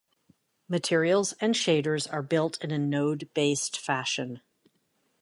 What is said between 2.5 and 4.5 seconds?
in a node-based fashion.